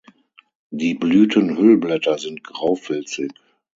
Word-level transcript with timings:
Die 0.71 0.95
Blütenhüllblätter 0.95 2.17
sind 2.17 2.43
graufilzig. 2.43 3.31